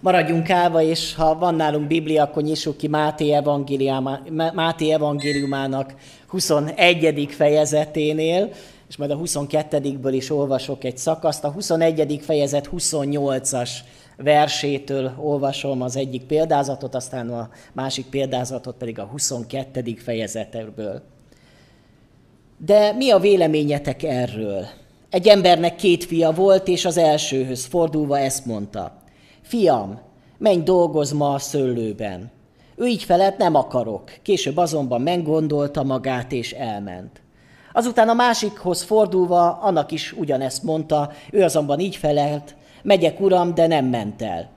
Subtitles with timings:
[0.00, 3.40] Maradjunk állva, és ha van nálunk Biblia, akkor nyissuk ki Máté,
[4.54, 5.94] Máté evangéliumának
[6.26, 7.28] 21.
[7.30, 8.50] fejezeténél,
[8.88, 11.44] és majd a 22-ből is olvasok egy szakaszt.
[11.44, 12.20] A 21.
[12.22, 13.70] fejezet 28-as
[14.16, 19.94] versétől olvasom az egyik példázatot, aztán a másik példázatot pedig a 22.
[19.96, 21.02] fejezetből.
[22.56, 24.66] De mi a véleményetek erről?
[25.10, 28.97] Egy embernek két fia volt, és az elsőhöz fordulva ezt mondta.
[29.48, 30.00] Fiam,
[30.38, 32.30] menj dolgozz ma a szőlőben.
[32.76, 37.22] Ő így felett nem akarok, később azonban meggondolta magát és elment.
[37.72, 43.66] Azután a másikhoz fordulva annak is ugyanezt mondta, ő azonban így felelt, megyek uram, de
[43.66, 44.50] nem ment el.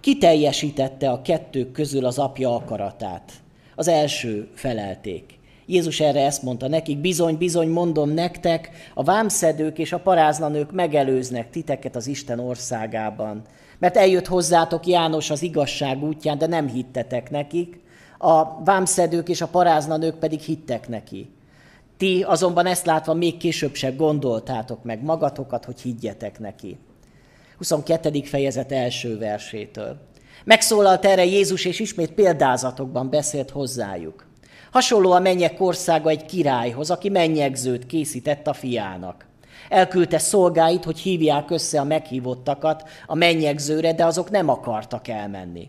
[0.00, 3.32] Ki teljesítette a kettők közül az apja akaratát?
[3.74, 5.38] Az első felelték.
[5.66, 11.50] Jézus erre ezt mondta nekik, bizony, bizony, mondom nektek, a vámszedők és a parázlanők megelőznek
[11.50, 13.42] titeket az Isten országában.
[13.78, 17.80] Mert eljött hozzátok János az igazság útján, de nem hittetek nekik,
[18.18, 21.30] a vámszedők és a parázlanők pedig hittek neki.
[21.96, 26.78] Ti azonban ezt látva még később se gondoltátok meg magatokat, hogy higgyetek neki.
[27.58, 28.22] 22.
[28.22, 29.96] fejezet első versétől.
[30.44, 34.26] Megszólalt erre Jézus, és ismét példázatokban beszélt hozzájuk.
[34.70, 39.25] Hasonló a mennyek országa egy királyhoz, aki mennyegzőt készített a fiának.
[39.68, 45.68] Elküldte szolgáit, hogy hívják össze a meghívottakat a mennyegzőre, de azok nem akartak elmenni.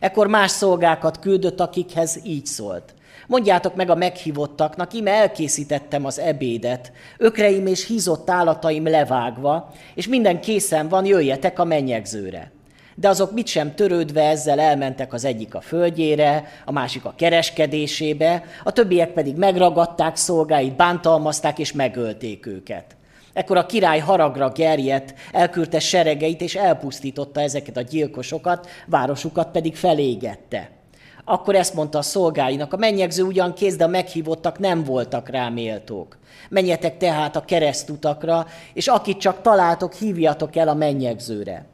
[0.00, 2.94] Ekkor más szolgákat küldött, akikhez így szólt.
[3.26, 10.40] Mondjátok meg a meghívottaknak, ime elkészítettem az ebédet, ökreim és hízott állataim levágva, és minden
[10.40, 12.50] készen van, jöjjetek a mennyegzőre.
[12.94, 18.44] De azok mit sem törődve ezzel elmentek az egyik a földjére, a másik a kereskedésébe,
[18.64, 22.95] a többiek pedig megragadták szolgáit, bántalmazták és megölték őket.
[23.36, 30.70] Ekkor a király haragra gerjedt, elküldte seregeit, és elpusztította ezeket a gyilkosokat, városukat pedig felégette.
[31.24, 35.48] Akkor ezt mondta a szolgáinak, a mennyegző ugyan kész, de a meghívottak nem voltak rá
[35.48, 36.18] méltók.
[36.48, 41.66] Menjetek tehát a keresztutakra, és akit csak találtok, hívjatok el a mennyegzőre.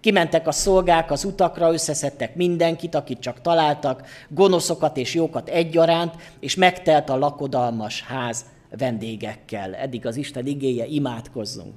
[0.00, 6.54] Kimentek a szolgák az utakra, összeszedtek mindenkit, akit csak találtak, gonoszokat és jókat egyaránt, és
[6.54, 9.74] megtelt a lakodalmas ház vendégekkel.
[9.74, 11.74] Eddig az Isten igéje, imádkozzunk.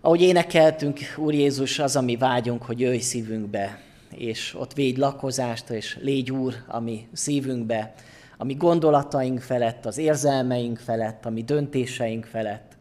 [0.00, 3.80] Ahogy énekeltünk, Úr Jézus, az, ami vágyunk, hogy jöjj szívünkbe,
[4.10, 7.94] és ott védj lakozást, és légy Úr, ami szívünkbe,
[8.36, 12.76] ami gondolataink felett, az érzelmeink felett, ami döntéseink felett.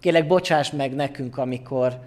[0.00, 2.00] Kérlek, bocsáss meg nekünk, amikor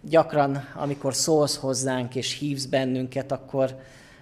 [0.00, 3.78] gyakran, amikor szólsz hozzánk és hívsz bennünket, akkor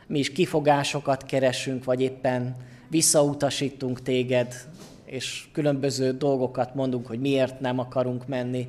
[0.07, 2.57] mi is kifogásokat keresünk, vagy éppen
[2.89, 4.55] visszautasítunk téged,
[5.05, 8.69] és különböző dolgokat mondunk, hogy miért nem akarunk menni.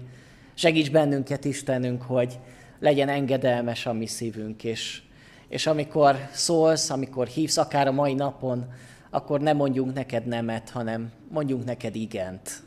[0.53, 2.39] Segíts bennünket, Istenünk, hogy
[2.79, 5.01] legyen engedelmes a mi szívünk, és
[5.47, 8.65] és amikor szólsz, amikor hívsz, akár a mai napon,
[9.09, 12.63] akkor nem mondjunk neked nemet, hanem mondjunk neked igent.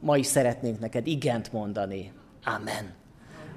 [0.00, 2.12] Ma is szeretnénk neked igent mondani.
[2.44, 2.94] Amen.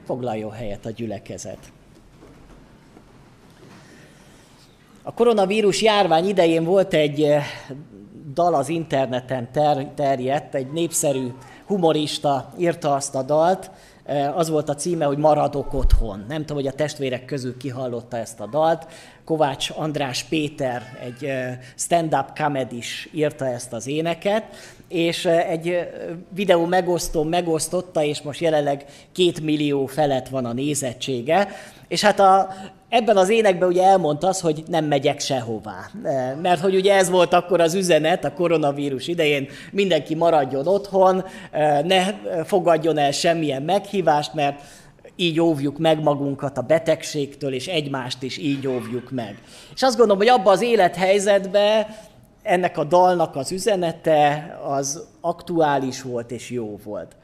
[0.05, 1.71] Foglaljon helyet a gyülekezet.
[5.09, 7.45] A koronavírus járvány idején volt egy eh,
[8.33, 11.27] dal az interneten ter- terjedt, egy népszerű
[11.65, 13.71] humorista írta azt a dalt,
[14.35, 16.25] az volt a címe, hogy Maradok otthon.
[16.27, 18.87] Nem tudom, hogy a testvérek közül kihallotta ezt a dalt.
[19.25, 21.31] Kovács András Péter, egy
[21.75, 24.43] stand-up comedis írta ezt az éneket,
[24.87, 25.89] és egy
[26.35, 31.47] videó megosztó megosztotta, és most jelenleg két millió felett van a nézettsége.
[31.89, 32.49] És hát a,
[32.89, 35.89] ebben az énekben ugye elmondta az, hogy nem megyek sehová.
[36.41, 41.23] Mert hogy ugye ez volt akkor az üzenet a koronavírus idején, mindenki maradjon otthon,
[41.83, 42.03] ne
[42.43, 44.61] fogadjon el semmilyen meghívást, mert
[45.15, 49.37] így óvjuk meg magunkat a betegségtől, és egymást is így óvjuk meg.
[49.75, 51.85] És azt gondolom, hogy abban az élethelyzetben
[52.43, 57.15] ennek a dalnak az üzenete az aktuális volt és jó volt.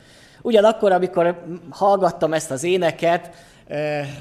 [0.42, 3.30] Ugyanakkor, amikor hallgattam ezt az éneket,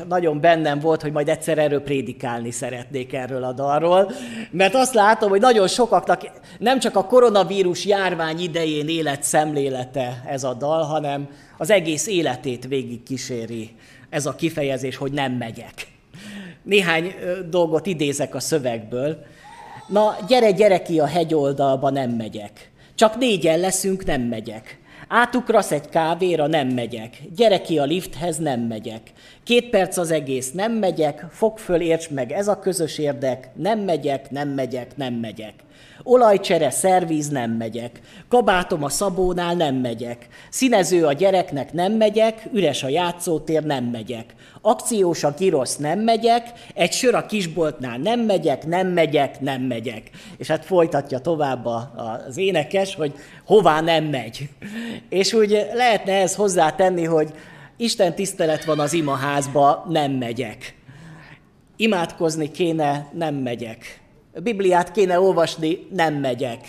[0.09, 4.13] nagyon bennem volt, hogy majd egyszer erről prédikálni szeretnék erről a dalról,
[4.51, 10.45] mert azt látom, hogy nagyon sokaknak nem csak a koronavírus járvány idején élet szemlélete ez
[10.45, 13.71] a dal, hanem az egész életét végig kíséri
[14.11, 15.87] ez a kifejezés, hogy nem megyek.
[16.63, 17.15] Néhány
[17.51, 19.25] dolgot idézek a szövegből.
[19.89, 22.71] Na, gyere, gyere ki a hegyoldalba, nem megyek.
[22.95, 24.79] Csak négyen leszünk, nem megyek.
[25.09, 27.17] Átukrasz egy kávéra, nem megyek.
[27.37, 29.13] Gyere ki a lifthez, nem megyek.
[29.45, 31.27] Két perc az egész, nem megyek.
[31.31, 33.49] Fog föl, érts meg, ez a közös érdek.
[33.55, 35.55] Nem megyek, nem megyek, nem megyek.
[36.03, 38.01] Olajcsere, szervíz nem megyek.
[38.29, 40.29] Kabátom a szabónál nem megyek.
[40.51, 44.35] Színező a gyereknek nem megyek, üres a játszótér nem megyek.
[44.61, 50.11] Akciós a girosz nem megyek, egy sör a kisboltnál nem megyek, nem megyek, nem megyek.
[50.37, 51.67] És hát folytatja tovább
[52.27, 53.15] az énekes, hogy
[53.45, 54.49] hová nem megy.
[55.09, 57.33] És úgy lehetne ez hozzátenni, hogy
[57.77, 60.75] Isten tisztelet van az imaházba, nem megyek.
[61.77, 64.04] Imádkozni kéne, nem megyek.
[64.43, 66.61] Bibliát kéne olvasni, nem megyek.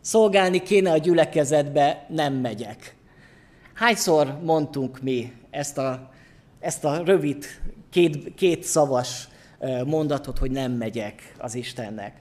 [0.00, 2.96] Szolgálni kéne a gyülekezetbe, nem megyek.
[3.74, 6.10] Hányszor mondtunk mi ezt a,
[6.60, 7.44] ezt a rövid,
[7.90, 9.28] két, két szavas
[9.84, 12.20] mondatot, hogy nem megyek az Istennek.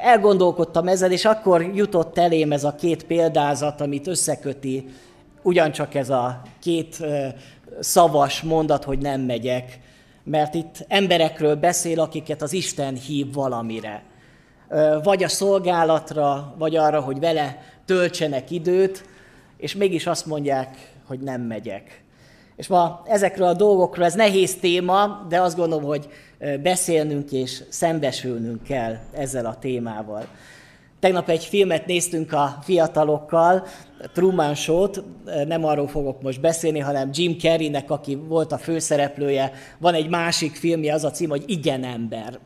[0.00, 4.88] Elgondolkodtam ezen, és akkor jutott elém ez a két példázat, amit összeköti
[5.42, 7.04] ugyancsak ez a két
[7.80, 9.78] szavas mondat, hogy nem megyek,
[10.24, 14.02] mert itt emberekről beszél, akiket az Isten hív valamire.
[15.02, 19.04] Vagy a szolgálatra, vagy arra, hogy vele töltsenek időt,
[19.56, 20.76] és mégis azt mondják,
[21.06, 22.02] hogy nem megyek.
[22.56, 26.08] És ma ezekről a dolgokról, ez nehéz téma, de azt gondolom, hogy
[26.62, 30.26] beszélnünk és szembesülnünk kell ezzel a témával.
[31.00, 33.66] Tegnap egy filmet néztünk a fiatalokkal,
[34.12, 35.02] Truman Show-t,
[35.46, 40.54] nem arról fogok most beszélni, hanem Jim Carreynek, aki volt a főszereplője, van egy másik
[40.54, 42.38] filmje, az a cím, hogy Igen ember.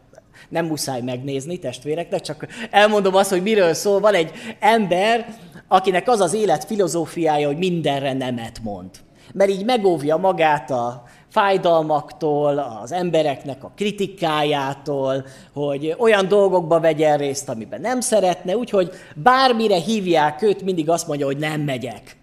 [0.48, 4.00] Nem muszáj megnézni testvéreknek, csak elmondom azt, hogy miről szól.
[4.00, 4.30] Van egy
[4.60, 5.26] ember,
[5.68, 8.90] akinek az az élet filozófiája, hogy mindenre nemet mond.
[9.32, 11.02] Mert így megóvja magát a
[11.34, 19.76] fájdalmaktól, az embereknek a kritikájától, hogy olyan dolgokba vegyen részt, amiben nem szeretne, úgyhogy bármire
[19.76, 22.16] hívják őt, mindig azt mondja, hogy nem megyek.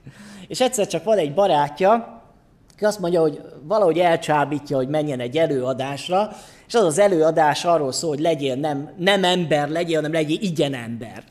[0.47, 2.21] És egyszer csak van egy barátja,
[2.73, 6.29] aki azt mondja, hogy valahogy elcsábítja, hogy menjen egy előadásra,
[6.67, 10.73] és az az előadás arról szól, hogy legyél nem, nem ember, legyél, hanem legyél igen
[10.73, 11.23] ember.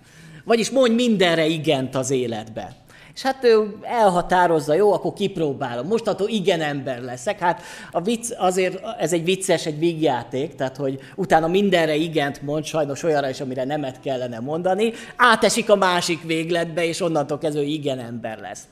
[0.44, 2.76] Vagyis mondj mindenre igent az életbe.
[3.14, 5.86] És hát ő elhatározza, jó, akkor kipróbálom.
[5.86, 7.38] Mostantól igen ember leszek.
[7.38, 12.64] Hát a vicc, azért ez egy vicces, egy vígjáték, tehát hogy utána mindenre igent mond,
[12.64, 17.98] sajnos olyanra is, amire nemet kellene mondani, átesik a másik végletbe, és onnantól kezdve igen
[17.98, 18.62] ember lesz.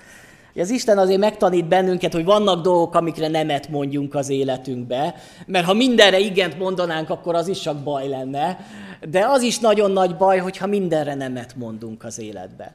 [0.56, 5.14] Az Isten azért megtanít bennünket, hogy vannak dolgok, amikre nemet mondjunk az életünkbe,
[5.46, 8.58] mert ha mindenre igent mondanánk, akkor az is csak baj lenne,
[9.11, 12.73] de az is nagyon nagy baj, hogyha mindenre nemet mondunk az életbe.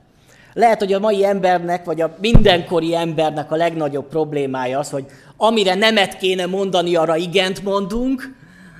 [0.53, 5.05] Lehet, hogy a mai embernek, vagy a mindenkori embernek a legnagyobb problémája az, hogy
[5.37, 8.35] amire nemet kéne mondani, arra igent mondunk,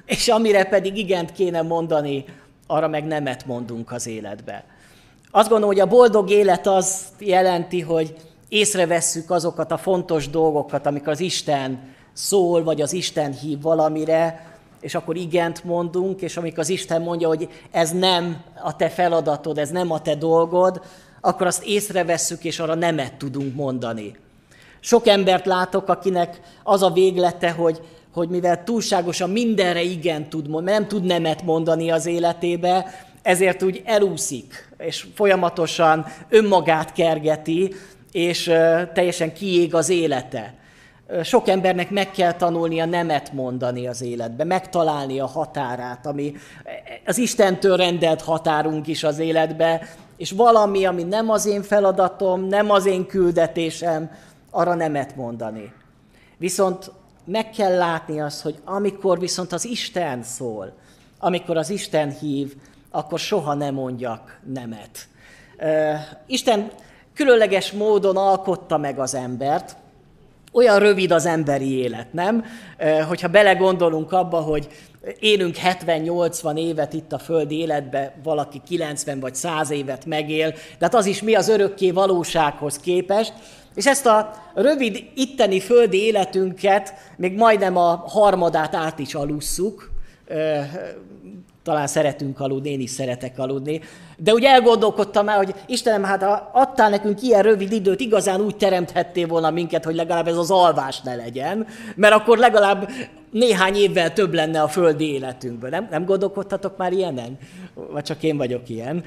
[0.05, 2.25] és amire pedig igent kéne mondani,
[2.67, 4.63] arra meg nemet mondunk az életbe.
[5.31, 8.15] Azt gondolom, hogy a boldog élet azt jelenti, hogy
[8.49, 11.79] észrevesszük azokat a fontos dolgokat, amik az Isten
[12.13, 17.27] szól, vagy az Isten hív valamire, és akkor igent mondunk, és amikor az Isten mondja,
[17.27, 20.81] hogy ez nem a te feladatod, ez nem a te dolgod,
[21.25, 24.15] akkor azt észrevesszük, és arra nemet tudunk mondani.
[24.79, 27.81] Sok embert látok, akinek az a véglete, hogy,
[28.13, 32.85] hogy mivel túlságosan mindenre igen tud mondani, nem tud nemet mondani az életébe,
[33.21, 37.73] ezért úgy elúszik, és folyamatosan önmagát kergeti,
[38.11, 38.43] és
[38.93, 40.53] teljesen kiég az élete.
[41.23, 46.33] Sok embernek meg kell tanulnia nemet mondani az életbe, megtalálni a határát, ami
[47.05, 49.81] az Istentől rendelt határunk is az életbe,
[50.17, 54.11] és valami, ami nem az én feladatom, nem az én küldetésem,
[54.51, 55.73] arra nemet mondani.
[56.37, 56.91] Viszont
[57.25, 60.73] meg kell látni azt, hogy amikor viszont az Isten szól,
[61.19, 62.53] amikor az Isten hív,
[62.91, 65.07] akkor soha nem mondjak nemet.
[66.25, 66.71] Isten
[67.13, 69.75] különleges módon alkotta meg az embert,
[70.53, 72.45] olyan rövid az emberi élet, nem?
[73.07, 74.67] Hogyha belegondolunk abba, hogy
[75.19, 75.55] élünk
[75.85, 81.05] 70-80 évet itt a földi életbe, valaki 90 vagy 100 évet megél, de hát az
[81.05, 83.33] is mi az örökké valósághoz képest,
[83.75, 89.91] és ezt a rövid itteni földi életünket még majdnem a harmadát át is alusszuk,
[91.63, 93.81] talán szeretünk aludni, én is szeretek aludni,
[94.17, 98.55] de úgy elgondolkodtam már, hogy Istenem, hát ha adtál nekünk ilyen rövid időt, igazán úgy
[98.55, 102.89] teremthettél volna minket, hogy legalább ez az alvás ne legyen, mert akkor legalább
[103.31, 105.69] néhány évvel több lenne a földi életünkből.
[105.69, 107.37] Nem, nem gondolkodtatok már ilyenen?
[107.73, 109.03] Vagy csak én vagyok ilyen,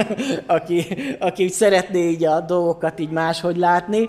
[0.46, 0.86] aki,
[1.18, 4.08] aki úgy szeretné így a dolgokat így máshogy látni.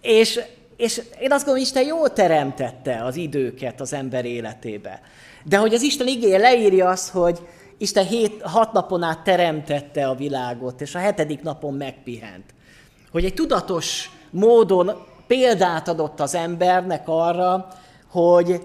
[0.00, 0.40] És,
[0.76, 5.00] és én azt gondolom, Isten jól teremtette az időket az ember életébe.
[5.48, 7.38] De hogy az Isten igéje leírja azt, hogy
[7.78, 12.44] Isten hét, hat napon át teremtette a világot, és a hetedik napon megpihent.
[13.12, 17.68] Hogy egy tudatos módon példát adott az embernek arra,
[18.10, 18.60] hogy,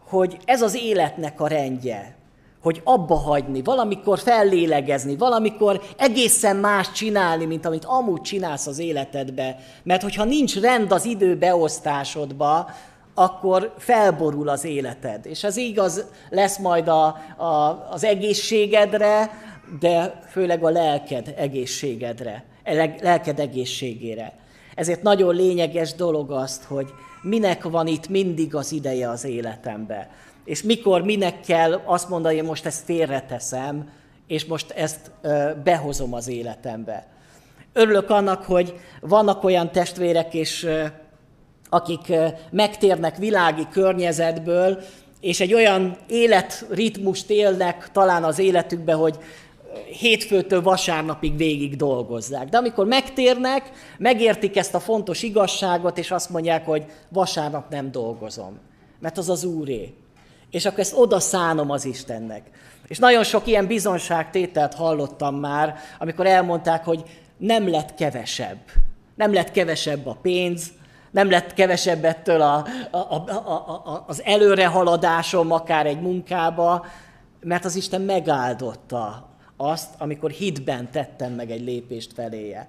[0.00, 2.16] hogy ez az életnek a rendje.
[2.62, 9.56] hogy abba hagyni, valamikor fellélegezni, valamikor egészen más csinálni, mint amit amúgy csinálsz az életedbe.
[9.82, 12.70] Mert hogyha nincs rend az idő beosztásodba,
[13.14, 15.26] akkor felborul az életed.
[15.26, 17.06] És ez igaz lesz majd a,
[17.36, 19.30] a, az egészségedre,
[19.80, 22.44] de főleg a lelked egészségedre,
[23.00, 24.32] lelked egészségére.
[24.74, 26.86] Ezért nagyon lényeges dolog azt, hogy
[27.22, 30.10] minek van itt mindig az ideje az életembe.
[30.44, 33.90] És mikor, minek kell azt mondani, hogy most ezt félreteszem,
[34.26, 35.10] és most ezt
[35.64, 37.06] behozom az életembe.
[37.72, 40.68] Örülök annak, hogy vannak olyan testvérek, és
[41.74, 42.12] akik
[42.50, 44.82] megtérnek világi környezetből,
[45.20, 49.18] és egy olyan életritmust élnek talán az életükbe, hogy
[50.00, 52.48] hétfőtől vasárnapig végig dolgozzák.
[52.48, 58.58] De amikor megtérnek, megértik ezt a fontos igazságot, és azt mondják, hogy vasárnap nem dolgozom,
[59.00, 59.94] mert az az Úré.
[60.50, 62.42] És akkor ezt oda szánom az Istennek.
[62.88, 67.02] És nagyon sok ilyen bizonságtételt hallottam már, amikor elmondták, hogy
[67.36, 68.58] nem lett kevesebb.
[69.14, 70.72] Nem lett kevesebb a pénz,
[71.14, 73.50] nem lett kevesebb ettől a, a, a,
[73.84, 76.86] a, az előrehaladásom akár egy munkába,
[77.40, 82.68] mert az Isten megáldotta azt, amikor hitben tettem meg egy lépést feléje.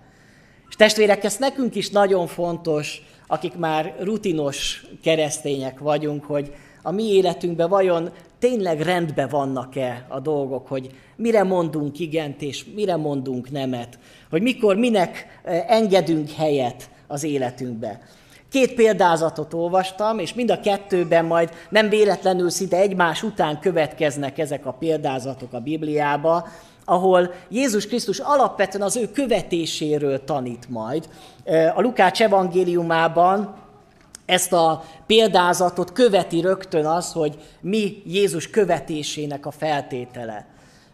[0.69, 7.03] És testvérek, ez nekünk is nagyon fontos, akik már rutinos keresztények vagyunk, hogy a mi
[7.03, 13.99] életünkben vajon tényleg rendben vannak-e a dolgok, hogy mire mondunk igent és mire mondunk nemet,
[14.29, 18.01] hogy mikor, minek eh, engedünk helyet az életünkbe.
[18.55, 24.65] Két példázatot olvastam, és mind a kettőben majd nem véletlenül szinte egymás után következnek ezek
[24.65, 26.47] a példázatok a Bibliába,
[26.85, 31.09] ahol Jézus Krisztus alapvetően az ő követéséről tanít majd.
[31.75, 33.55] A Lukács evangéliumában
[34.25, 40.45] ezt a példázatot követi rögtön az, hogy mi Jézus követésének a feltétele.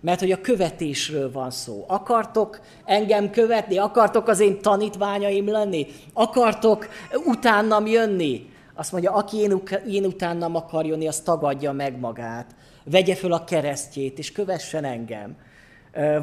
[0.01, 1.85] Mert hogy a követésről van szó.
[1.87, 3.77] Akartok engem követni?
[3.77, 5.87] Akartok az én tanítványaim lenni?
[6.13, 6.87] Akartok
[7.25, 8.49] utánam jönni?
[8.75, 12.55] Azt mondja, aki én, én utánam akar jönni, az tagadja meg magát.
[12.83, 15.35] Vegye föl a keresztjét, és kövessen engem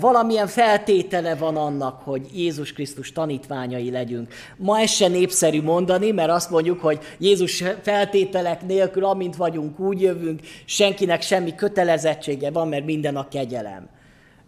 [0.00, 4.32] valamilyen feltétele van annak, hogy Jézus Krisztus tanítványai legyünk.
[4.56, 10.00] Ma ez se népszerű mondani, mert azt mondjuk, hogy Jézus feltételek nélkül, amint vagyunk, úgy
[10.00, 13.88] jövünk, senkinek semmi kötelezettsége van, mert minden a kegyelem.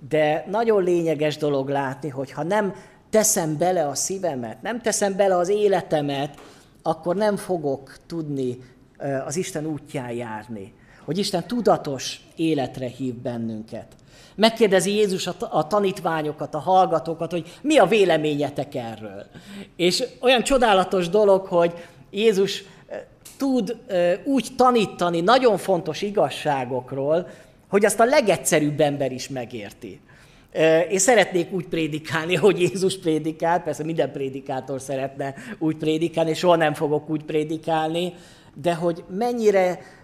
[0.08, 2.74] De nagyon lényeges dolog látni, hogy ha nem
[3.10, 6.38] teszem bele a szívemet, nem teszem bele az életemet,
[6.82, 8.58] akkor nem fogok tudni
[9.26, 10.72] az Isten útján járni.
[11.10, 13.86] Hogy Isten tudatos életre hív bennünket.
[14.34, 19.26] Megkérdezi Jézus a, tanítványokat, a hallgatókat, hogy mi a véleményetek erről.
[19.76, 21.72] És olyan csodálatos dolog, hogy
[22.10, 22.64] Jézus
[23.36, 23.76] tud
[24.24, 27.28] úgy tanítani nagyon fontos igazságokról,
[27.68, 30.00] hogy azt a legegyszerűbb ember is megérti.
[30.90, 36.74] Én szeretnék úgy prédikálni, hogy Jézus prédikált, persze minden prédikátor szeretne úgy prédikálni, soha nem
[36.74, 38.12] fogok úgy prédikálni,
[38.54, 39.98] de hogy mennyire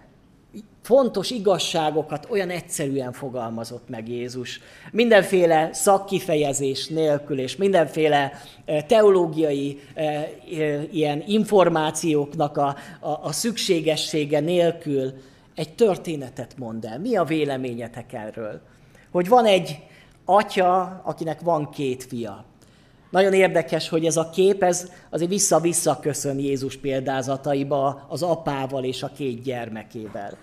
[0.82, 4.60] fontos igazságokat olyan egyszerűen fogalmazott meg Jézus.
[4.92, 8.32] Mindenféle szakkifejezés nélkül, és mindenféle
[8.64, 10.28] e, teológiai e, e,
[10.90, 15.12] ilyen információknak a, a, a szükségessége nélkül
[15.54, 16.98] egy történetet mond el.
[16.98, 18.60] Mi a véleményetek erről?
[19.10, 19.78] Hogy van egy
[20.24, 22.44] atya, akinek van két fia.
[23.10, 29.02] Nagyon érdekes, hogy ez a kép, ez azért vissza-vissza köszön Jézus példázataiba az apával és
[29.02, 30.36] a két gyermekével.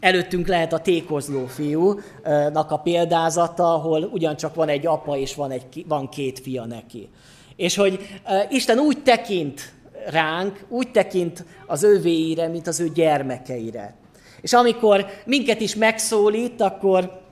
[0.00, 5.84] Előttünk lehet a tékozló fiúnak a példázata, ahol ugyancsak van egy apa és van, egy,
[5.88, 7.08] van két fia neki.
[7.56, 7.98] És hogy
[8.48, 9.72] Isten úgy tekint
[10.06, 13.94] ránk, úgy tekint az övéire, mint az ő gyermekeire.
[14.40, 17.22] És amikor minket is megszólít, akkor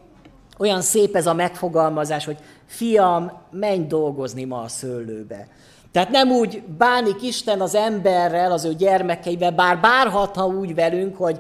[0.59, 5.49] olyan szép ez a megfogalmazás, hogy fiam, menj dolgozni ma a szőlőbe.
[5.93, 11.39] Tehát nem úgy bánik Isten az emberrel, az ő gyermekeivel, bár bárhatna úgy velünk, hogy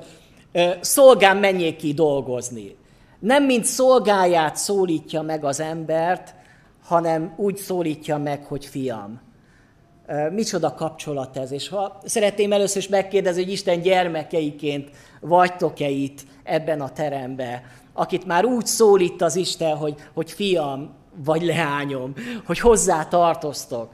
[0.81, 2.77] szolgán menjék ki dolgozni.
[3.19, 6.35] Nem mint szolgáját szólítja meg az embert,
[6.85, 9.21] hanem úgy szólítja meg, hogy fiam.
[10.31, 14.91] Micsoda kapcsolat ez, és ha szeretném először is megkérdezni, hogy Isten gyermekeiként
[15.21, 20.91] vagytok-e itt ebben a teremben, akit már úgy szólít az Isten, hogy, hogy fiam
[21.25, 22.13] vagy leányom,
[22.47, 23.91] hogy hozzá tartoztok.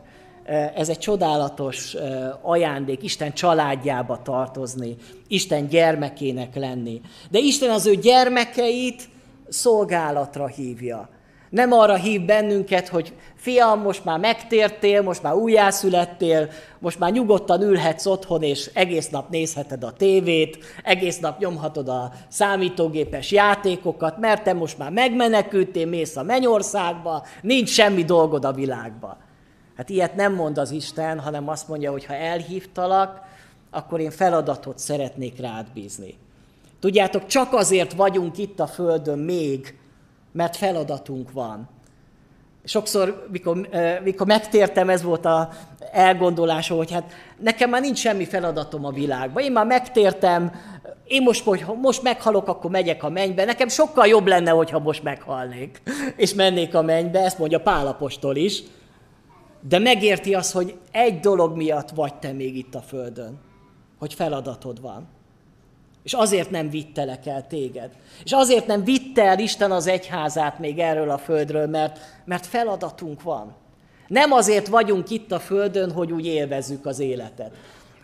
[0.74, 1.96] Ez egy csodálatos
[2.42, 4.96] ajándék, Isten családjába tartozni,
[5.28, 7.00] Isten gyermekének lenni.
[7.30, 9.08] De Isten az ő gyermekeit
[9.48, 11.08] szolgálatra hívja.
[11.50, 17.62] Nem arra hív bennünket, hogy fiam, most már megtértél, most már újjászülettél, most már nyugodtan
[17.62, 24.42] ülhetsz otthon, és egész nap nézheted a tévét, egész nap nyomhatod a számítógépes játékokat, mert
[24.42, 29.16] te most már megmenekültél, mész a mennyországba, nincs semmi dolgod a világba.
[29.76, 33.20] Hát ilyet nem mond az Isten, hanem azt mondja, hogy ha elhívtalak,
[33.70, 36.14] akkor én feladatot szeretnék rád bízni.
[36.80, 39.78] Tudjátok, csak azért vagyunk itt a Földön még,
[40.32, 41.68] mert feladatunk van.
[42.64, 43.68] Sokszor, mikor,
[44.02, 45.48] mikor megtértem, ez volt a
[45.92, 49.42] elgondolásom, hogy hát nekem már nincs semmi feladatom a világban.
[49.42, 50.52] Én már megtértem,
[51.04, 53.44] én most, hogy most meghalok, akkor megyek a mennybe.
[53.44, 55.82] Nekem sokkal jobb lenne, hogyha most meghalnék,
[56.16, 58.62] és mennék a mennybe, ezt mondja Pálapostól is.
[59.68, 63.40] De megérti az, hogy egy dolog miatt vagy te még itt a Földön,
[63.98, 65.08] hogy feladatod van.
[66.02, 67.90] És azért nem vittelek el téged.
[68.24, 73.22] És azért nem vitte el Isten az egyházát még erről a földről, mert, mert feladatunk
[73.22, 73.54] van.
[74.08, 77.50] Nem azért vagyunk itt a földön, hogy úgy élvezzük az életet.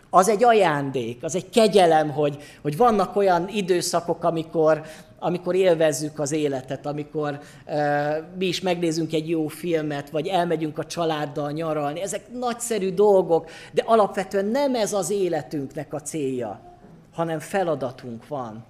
[0.09, 4.81] Az egy ajándék, az egy kegyelem, hogy, hogy vannak olyan időszakok, amikor,
[5.19, 10.85] amikor élvezzük az életet, amikor e, mi is megnézünk egy jó filmet, vagy elmegyünk a
[10.85, 12.01] családdal nyaralni.
[12.01, 16.74] Ezek nagyszerű dolgok, de alapvetően nem ez az életünknek a célja
[17.15, 18.65] hanem feladatunk van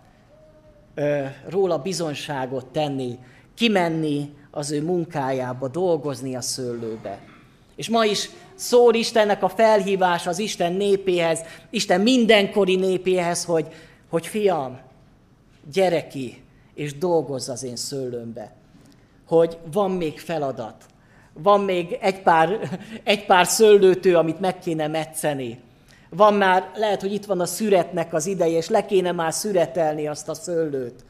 [1.48, 3.20] róla bizonságot tenni,
[3.56, 7.20] kimenni az ő munkájába, dolgozni a szőlőbe.
[7.75, 13.68] És ma is szól Istennek a felhívás az Isten népéhez, Isten mindenkori népéhez, hogy,
[14.10, 14.80] hogy fiam,
[15.74, 18.54] gyere ki, és dolgozz az én szőlőmbe.
[19.28, 20.84] Hogy van még feladat,
[21.34, 22.60] van még egy pár,
[23.04, 25.60] egy pár szőlőtő, amit meg kéne metszeni,
[26.10, 30.08] van már, lehet, hogy itt van a szüretnek az ideje, és le kéne már szüretelni
[30.08, 31.06] azt a szőlőt.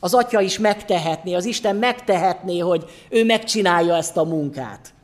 [0.00, 4.94] Az atya is megtehetné, az Isten megtehetné, hogy ő megcsinálja ezt a munkát.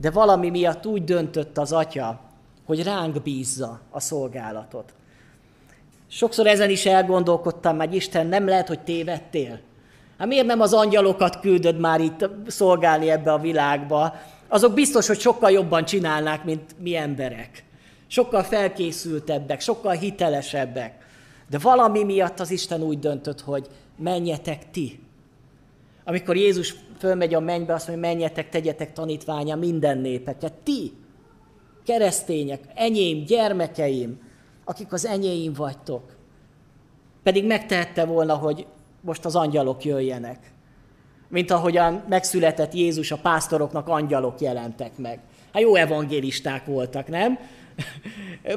[0.00, 2.20] De valami miatt úgy döntött az atya,
[2.66, 4.92] hogy ránk bízza a szolgálatot.
[6.08, 9.60] Sokszor ezen is elgondolkodtam, hogy Isten nem lehet, hogy tévedtél.
[10.18, 14.14] Hát miért nem az angyalokat küldöd már itt szolgálni ebbe a világba?
[14.48, 17.64] Azok biztos, hogy sokkal jobban csinálnák, mint mi emberek
[18.06, 21.06] sokkal felkészültebbek, sokkal hitelesebbek.
[21.50, 25.00] De valami miatt az Isten úgy döntött, hogy menjetek ti.
[26.04, 30.52] Amikor Jézus fölmegy a mennybe, azt mondja, menjetek, tegyetek tanítványa minden népeket.
[30.52, 30.92] Ti,
[31.84, 34.20] keresztények, enyém, gyermekeim,
[34.64, 36.02] akik az enyéim vagytok.
[37.22, 38.66] Pedig megtehette volna, hogy
[39.00, 40.52] most az angyalok jöjjenek.
[41.28, 45.20] Mint ahogyan megszületett Jézus, a pásztoroknak angyalok jelentek meg.
[45.52, 47.38] Hát jó evangélisták voltak, nem?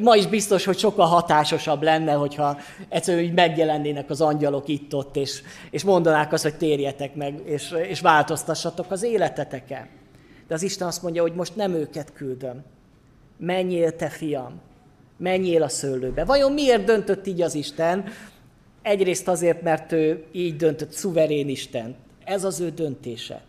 [0.02, 2.58] Ma is biztos, hogy sokkal hatásosabb lenne, hogyha
[2.90, 8.02] egyszerűen így megjelennének az angyalok itt-ott, és, és mondanák azt, hogy térjetek meg, és, és
[8.02, 9.88] változtassatok az életeteken.
[10.48, 12.64] De az Isten azt mondja, hogy most nem őket küldöm.
[13.38, 14.62] Menjél, te fiam,
[15.18, 16.26] menjél a szőlőbe.
[16.26, 18.06] Vajon miért döntött így az Isten?
[18.82, 21.96] Egyrészt azért, mert ő így döntött, szuverén Isten.
[22.24, 23.42] Ez az ő döntése.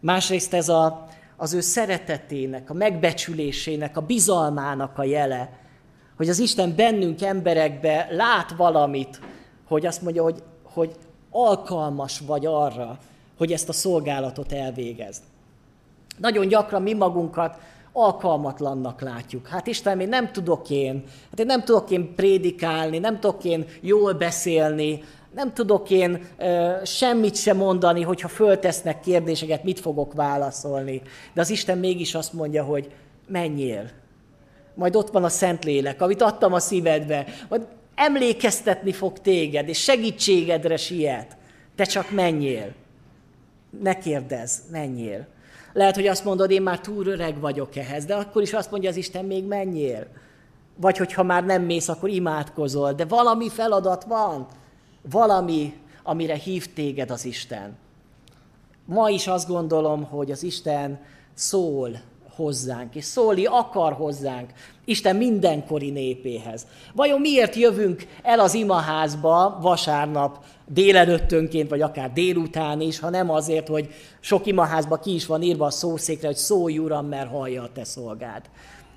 [0.00, 1.08] Másrészt ez a,
[1.40, 5.58] az ő szeretetének, a megbecsülésének, a bizalmának a jele,
[6.16, 9.20] hogy az Isten bennünk emberekbe lát valamit,
[9.68, 10.94] hogy azt mondja, hogy, hogy
[11.30, 12.98] alkalmas vagy arra,
[13.38, 15.22] hogy ezt a szolgálatot elvégezd.
[16.18, 17.58] Nagyon gyakran mi magunkat
[17.92, 19.46] alkalmatlannak látjuk.
[19.46, 23.66] Hát Isten, én nem tudok én, hát én nem tudok én prédikálni, nem tudok én
[23.80, 25.02] jól beszélni,
[25.34, 26.26] nem tudok én
[26.84, 31.02] semmit sem mondani, hogyha föltesznek kérdéseket, mit fogok válaszolni.
[31.34, 32.90] De az Isten mégis azt mondja, hogy
[33.26, 33.90] menjél.
[34.74, 37.26] Majd ott van a Szentlélek, amit adtam a szívedbe.
[37.48, 41.36] Majd emlékeztetni fog téged, és segítségedre siet.
[41.76, 42.72] Te csak menjél.
[43.82, 45.26] Ne kérdezz, menjél.
[45.72, 48.90] Lehet, hogy azt mondod, én már túl öreg vagyok ehhez, de akkor is azt mondja
[48.90, 50.06] az Isten, még menjél.
[50.76, 54.46] Vagy hogyha már nem mész, akkor imádkozol, de valami feladat van
[55.02, 57.76] valami, amire hív téged az Isten.
[58.84, 61.00] Ma is azt gondolom, hogy az Isten
[61.34, 62.00] szól
[62.34, 64.52] hozzánk, és szólni akar hozzánk
[64.90, 66.66] Isten mindenkori népéhez.
[66.94, 73.68] Vajon miért jövünk el az imaházba vasárnap délelőttönként, vagy akár délután is, ha nem azért,
[73.68, 73.88] hogy
[74.20, 77.84] sok imaházba ki is van írva a szószékre, hogy szólj Uram, mert hallja a te
[77.84, 78.42] szolgád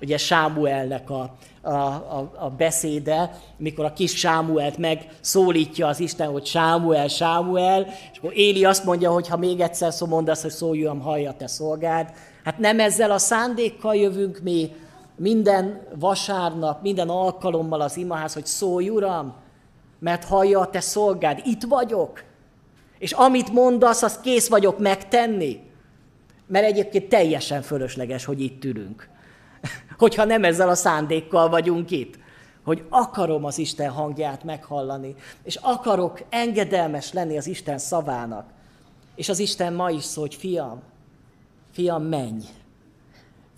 [0.04, 6.46] ugye Sámuelnek a, a, a, a beszéde, mikor a kis Sámuelt megszólítja az Isten, hogy
[6.46, 11.00] Sámuel, Sámuel, és akkor Éli azt mondja, hogy ha még egyszer szó mondasz, hogy szóljon,
[11.00, 12.12] hallja te szolgád.
[12.44, 14.70] Hát nem ezzel a szándékkal jövünk mi
[15.16, 19.34] minden vasárnap, minden alkalommal az imaház, hogy szólj, Uram,
[19.98, 22.24] mert hallja a te szolgád, itt vagyok.
[22.98, 25.60] És amit mondasz, azt kész vagyok megtenni.
[26.46, 29.08] Mert egyébként teljesen fölösleges, hogy itt ülünk.
[29.98, 32.18] Hogyha nem ezzel a szándékkal vagyunk itt.
[32.64, 38.46] Hogy akarom az Isten hangját meghallani, és akarok engedelmes lenni az Isten szavának.
[39.14, 40.82] És az Isten ma is szól, hogy fiam,
[41.72, 42.44] fiam, menj.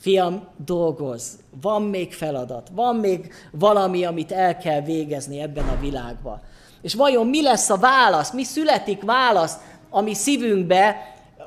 [0.06, 6.40] Fiam, dolgoz, van még feladat, van még valami, amit el kell végezni ebben a világban.
[6.82, 9.56] És vajon mi lesz a válasz, mi születik válasz,
[9.90, 10.96] ami szívünkbe,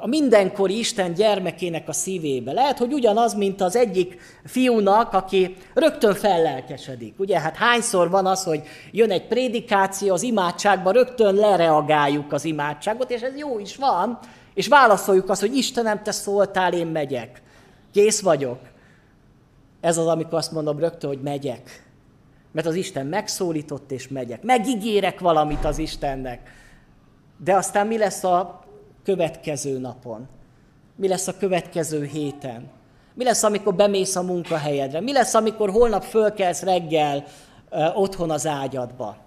[0.02, 2.52] a mindenkori Isten gyermekének a szívébe.
[2.52, 7.19] Lehet, hogy ugyanaz, mint az egyik fiúnak, aki rögtön fellelkesedik.
[7.19, 13.12] Ugye, hát hányszor van az, hogy jön egy prédikáció az imádságban, rögtön lereagáljuk az imádságot,
[13.12, 14.19] és ez jó is van,
[14.54, 17.41] és válaszoljuk azt, hogy Istenem, te szóltál, én megyek.
[17.91, 18.60] Kész vagyok.
[19.82, 21.88] Ez az, amikor azt mondom rögtön, hogy megyek.
[22.52, 24.43] Mert az Isten megszólított, és megyek.
[24.43, 26.52] Megígérek valamit az Istennek.
[27.38, 28.63] De aztán mi lesz a
[29.04, 30.28] következő napon?
[30.95, 32.69] Mi lesz a következő héten?
[33.13, 34.99] Mi lesz, amikor bemész a munkahelyedre?
[34.99, 37.23] Mi lesz, amikor holnap fölkelsz reggel
[37.69, 39.17] ö, otthon az ágyadba?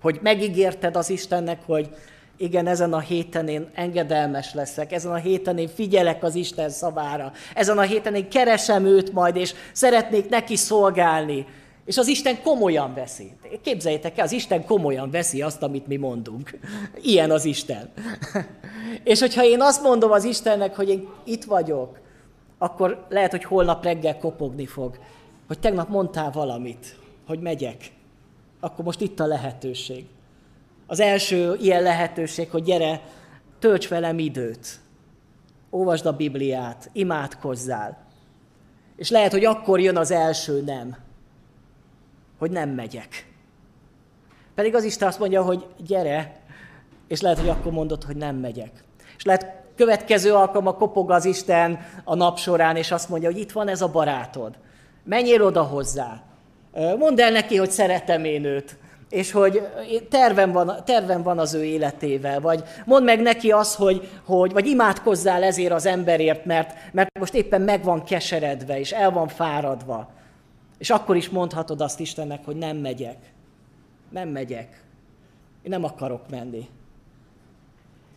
[0.00, 1.94] Hogy megígérted az Istennek, hogy
[2.40, 7.32] igen, ezen a héten én engedelmes leszek, ezen a héten én figyelek az Isten szavára,
[7.54, 11.46] ezen a héten én keresem őt majd, és szeretnék neki szolgálni.
[11.84, 13.32] És az Isten komolyan veszi.
[13.62, 16.58] Képzeljétek el, az Isten komolyan veszi azt, amit mi mondunk.
[17.02, 17.90] Ilyen az Isten.
[19.04, 21.98] és hogyha én azt mondom az Istennek, hogy én itt vagyok,
[22.58, 24.98] akkor lehet, hogy holnap reggel kopogni fog,
[25.46, 27.90] hogy tegnap mondtál valamit, hogy megyek.
[28.60, 30.04] Akkor most itt a lehetőség.
[30.90, 33.00] Az első ilyen lehetőség, hogy gyere,
[33.58, 34.80] tölts velem időt.
[35.70, 37.98] Olvasd a Bibliát, imádkozzál.
[38.96, 40.96] És lehet, hogy akkor jön az első nem,
[42.38, 43.28] hogy nem megyek.
[44.54, 46.40] Pedig az Isten azt mondja, hogy gyere,
[47.08, 48.84] és lehet, hogy akkor mondod, hogy nem megyek.
[49.16, 53.52] És lehet, következő alkalommal kopog az Isten a nap során, és azt mondja, hogy itt
[53.52, 54.54] van ez a barátod.
[55.04, 56.22] Menjél oda hozzá.
[56.98, 58.78] Mondd el neki, hogy szeretem én őt
[59.10, 59.62] és hogy
[60.08, 64.66] terven van, terven van az ő életével, vagy mondd meg neki azt, hogy, hogy vagy
[64.66, 70.10] imádkozzál ezért az emberért, mert, mert most éppen meg van keseredve, és el van fáradva.
[70.78, 73.16] És akkor is mondhatod azt Istennek, hogy nem megyek.
[74.10, 74.82] Nem megyek.
[75.62, 76.68] Én nem akarok menni.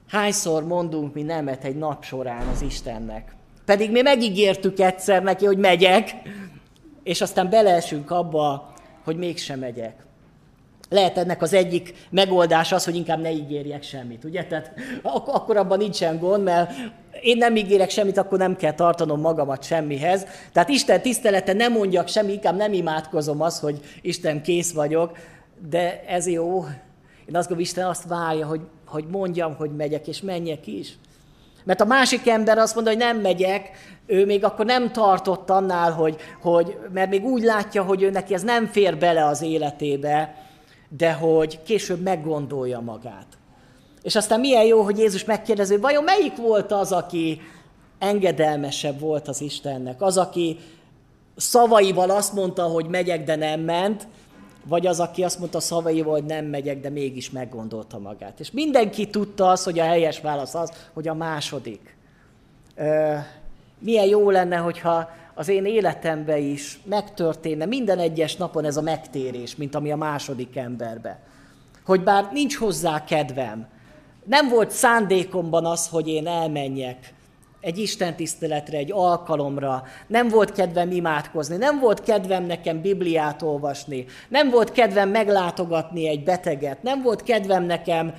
[0.08, 3.36] Hányszor mondunk mi nemet egy nap során az Istennek?
[3.66, 6.12] Pedig mi megígértük egyszer neki, hogy megyek,
[7.04, 10.04] és aztán beleesünk abba, hogy mégsem megyek.
[10.94, 14.46] Lehet ennek az egyik megoldás az, hogy inkább ne ígérjek semmit, ugye?
[14.46, 16.72] Tehát ak- akkor abban nincsen gond, mert
[17.22, 20.26] én nem ígérek semmit, akkor nem kell tartanom magamat semmihez.
[20.52, 25.18] Tehát Isten tisztelete nem mondjak semmi, inkább nem imádkozom azt, hogy Isten kész vagyok,
[25.70, 26.66] de ez jó.
[27.26, 30.94] Én azt gondolom, Isten azt várja, hogy, hogy mondjam, hogy megyek, és menjek is.
[31.64, 33.70] Mert a másik ember azt mondja, hogy nem megyek,
[34.06, 38.34] ő még akkor nem tartott annál, hogy, hogy mert még úgy látja, hogy ő neki
[38.34, 40.36] ez nem fér bele az életébe,
[40.98, 43.28] de hogy később meggondolja magát.
[44.02, 47.42] És aztán milyen jó, hogy Jézus megkérdezi, vajon melyik volt az, aki
[48.00, 50.02] engedelmesebb volt az Istennek?
[50.02, 50.60] Az, aki
[51.36, 54.08] szavaival azt mondta, hogy megyek, de nem ment,
[54.66, 58.40] vagy az, aki azt mondta szavaival, hogy nem megyek, de mégis meggondolta magát.
[58.40, 61.98] És mindenki tudta azt, hogy a helyes válasz az, hogy a második.
[63.80, 69.56] Milyen jó lenne, hogyha az én életemben is megtörténne minden egyes napon ez a megtérés,
[69.56, 71.20] mint ami a második emberbe.
[71.86, 73.68] Hogy bár nincs hozzá kedvem,
[74.26, 77.14] nem volt szándékomban az, hogy én elmenjek
[77.64, 84.50] egy istentiszteletre, egy alkalomra, nem volt kedvem imádkozni, nem volt kedvem nekem Bibliát olvasni, nem
[84.50, 88.14] volt kedvem meglátogatni egy beteget, nem volt kedvem nekem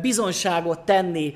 [0.00, 1.32] bizonságot tenni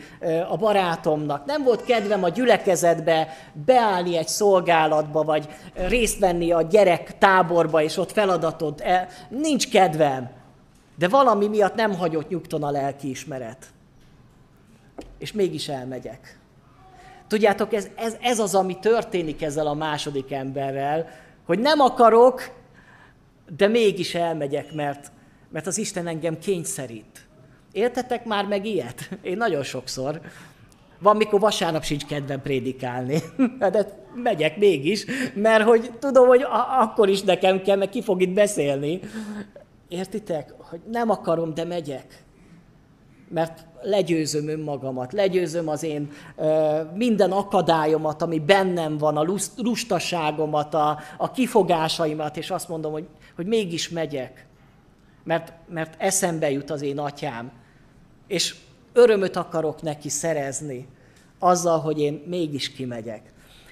[0.48, 7.18] a barátomnak, nem volt kedvem a gyülekezetbe beállni egy szolgálatba, vagy részt venni a gyerek
[7.18, 9.08] táborba, és ott feladatot, el...
[9.28, 10.30] nincs kedvem.
[10.98, 13.66] De valami miatt nem hagyott nyugton a lelkiismeret.
[15.18, 16.40] És mégis elmegyek.
[17.32, 21.08] Tudjátok, ez, ez, ez az, ami történik ezzel a második emberrel,
[21.46, 22.50] hogy nem akarok,
[23.56, 25.12] de mégis elmegyek, mert,
[25.50, 27.26] mert az Isten engem kényszerít.
[27.72, 29.08] Éltetek már meg ilyet?
[29.22, 30.20] Én nagyon sokszor.
[30.98, 33.22] Van, mikor vasárnap sincs kedvem prédikálni,
[33.58, 36.44] de megyek mégis, mert hogy tudom, hogy
[36.80, 39.00] akkor is nekem kell, mert ki fog itt beszélni.
[39.88, 40.54] Értitek?
[40.58, 42.22] Hogy nem akarom, de megyek
[43.32, 50.74] mert legyőzöm önmagamat, legyőzöm az én ö, minden akadályomat, ami bennem van, a lust, lustaságomat,
[50.74, 54.46] a, a kifogásaimat, és azt mondom, hogy, hogy mégis megyek,
[55.24, 57.52] mert, mert eszembe jut az én atyám.
[58.26, 58.54] És
[58.92, 60.86] Örömöt akarok neki szerezni
[61.38, 63.22] azzal, hogy én mégis kimegyek.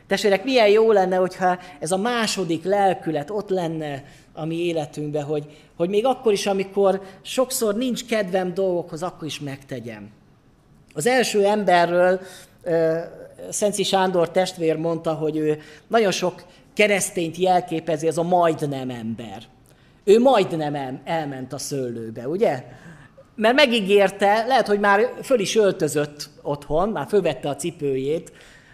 [0.06, 5.44] Testvérek, milyen jó lenne, hogyha ez a második lelkület ott lenne a mi életünkben, hogy,
[5.76, 10.10] hogy még akkor is, amikor sokszor nincs kedvem dolgokhoz, akkor is megtegyem.
[10.94, 12.20] Az első emberről
[13.50, 19.42] Szenci Sándor testvér mondta, hogy ő nagyon sok keresztényt jelképezi, ez a majdnem ember.
[20.04, 22.64] Ő majdnem elment a szőlőbe, ugye?
[23.34, 28.32] Mert megígérte, lehet, hogy már föl is öltözött otthon, már fölvette a cipőjét,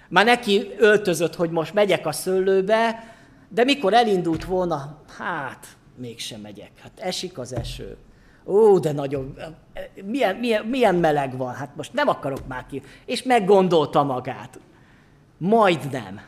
[0.09, 3.15] már neki öltözött, hogy most megyek a szőlőbe,
[3.49, 6.71] de mikor elindult volna, hát mégsem megyek.
[6.81, 7.97] Hát esik az eső.
[8.47, 9.37] Ó, de nagyon,
[10.05, 12.83] milyen, milyen, milyen meleg van, hát most nem akarok már ki.
[13.05, 14.61] És meggondolta magát.
[15.39, 16.21] Majdnem.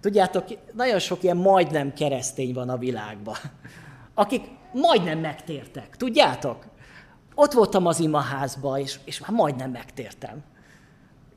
[0.00, 3.36] Tudjátok, nagyon sok ilyen majdnem keresztény van a világban,
[4.14, 6.64] akik majdnem megtértek, tudjátok?
[7.34, 10.44] Ott voltam az imaházba, és, és már majdnem megtértem.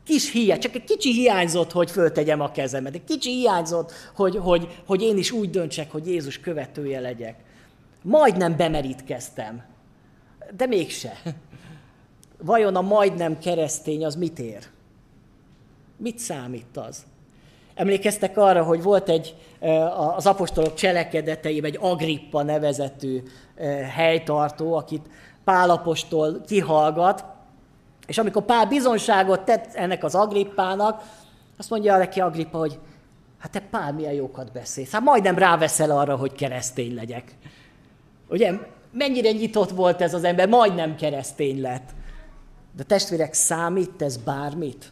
[0.10, 2.94] Kis hiány, csak egy kicsi hiányzott, hogy föltegyem a kezemet.
[2.94, 7.36] Egy kicsi hiányzott, hogy, hogy, hogy én is úgy döntsek, hogy Jézus követője legyek.
[8.02, 9.64] Majdnem bemerítkeztem,
[10.58, 11.22] de mégse.
[12.38, 14.64] Vajon a majdnem keresztény az mit ér?
[15.98, 17.06] Mit számít az?
[17.76, 19.36] Emlékeztek arra, hogy volt egy
[20.16, 23.24] az apostolok cselekedeteiben egy Agrippa nevezetű
[23.96, 25.10] helytartó, akit
[25.44, 27.26] Pálapostól kihallgat,
[28.10, 31.02] és amikor Pál bizonságot tett ennek az Agrippának,
[31.58, 32.80] azt mondja neki Agrippa, hogy
[33.40, 34.92] hát te Pál milyen jókat beszélsz.
[34.92, 37.36] Hát majdnem ráveszel arra, hogy keresztény legyek.
[38.30, 38.54] Ugye,
[38.92, 41.90] mennyire nyitott volt ez az ember, majdnem keresztény lett.
[42.76, 44.92] De testvérek, számít ez bármit?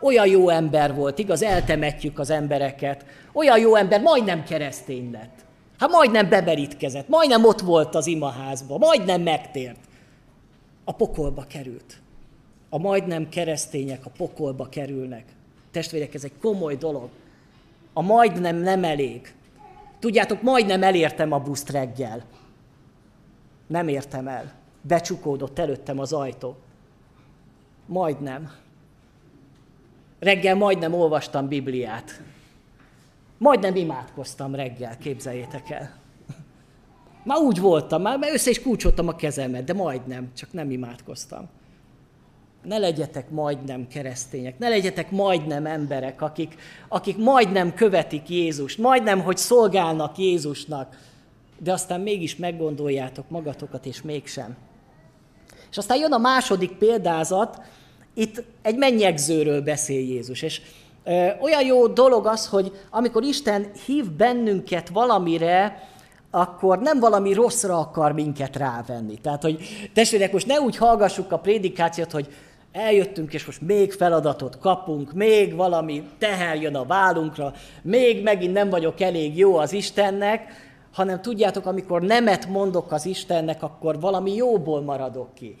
[0.00, 3.04] Olyan jó ember volt, igaz, eltemetjük az embereket.
[3.32, 5.44] Olyan jó ember, majdnem keresztény lett.
[5.78, 9.78] Hát majdnem beberítkezett, majdnem ott volt az imaházba, majdnem megtért.
[10.84, 12.00] A pokolba került.
[12.68, 15.24] A majdnem keresztények a pokolba kerülnek.
[15.70, 17.08] Testvérek, ez egy komoly dolog.
[17.92, 19.34] A majdnem nem elég.
[19.98, 22.24] Tudjátok, majdnem elértem a buszt reggel.
[23.66, 24.52] Nem értem el.
[24.80, 26.56] Becsukódott előttem az ajtó.
[27.86, 28.52] Majdnem.
[30.18, 32.22] Reggel majdnem olvastam Bibliát.
[33.38, 36.01] Majdnem imádkoztam reggel, képzeljétek el.
[37.24, 41.48] Már úgy voltam, már össze is kulcsoltam a kezemet, de majdnem, csak nem imádkoztam.
[42.62, 46.54] Ne legyetek majdnem keresztények, ne legyetek majdnem emberek, akik,
[46.88, 50.98] akik majdnem követik Jézust, majdnem, hogy szolgálnak Jézusnak,
[51.58, 54.56] de aztán mégis meggondoljátok magatokat, és mégsem.
[55.70, 57.60] És aztán jön a második példázat,
[58.14, 60.60] itt egy mennyegzőről beszél Jézus, és
[61.40, 65.88] olyan jó dolog az, hogy amikor Isten hív bennünket valamire,
[66.34, 69.18] akkor nem valami rosszra akar minket rávenni.
[69.18, 72.34] Tehát, hogy testvérek, most ne úgy hallgassuk a prédikációt, hogy
[72.72, 78.70] eljöttünk, és most még feladatot kapunk, még valami teher jön a vállunkra, még megint nem
[78.70, 80.52] vagyok elég jó az Istennek,
[80.92, 85.56] hanem tudjátok, amikor nemet mondok az Istennek, akkor valami jóból maradok ki.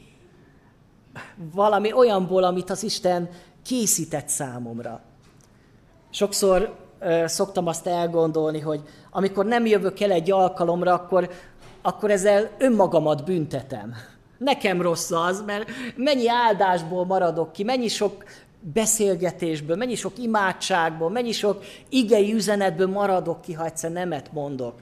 [1.54, 3.28] Valami olyanból, amit az Isten
[3.64, 5.00] készített számomra.
[6.10, 6.74] Sokszor
[7.26, 11.30] szoktam azt elgondolni, hogy amikor nem jövök el egy alkalomra, akkor,
[11.82, 13.94] akkor ezzel önmagamat büntetem.
[14.38, 18.24] Nekem rossz az, mert mennyi áldásból maradok ki, mennyi sok
[18.72, 24.74] beszélgetésből, mennyi sok imádságból, mennyi sok igei üzenetből maradok ki, ha egyszer nemet mondok.